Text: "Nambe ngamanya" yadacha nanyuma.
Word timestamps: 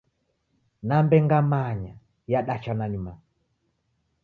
"Nambe 0.87 1.17
ngamanya" 1.25 1.93
yadacha 2.31 2.73
nanyuma. 2.77 3.13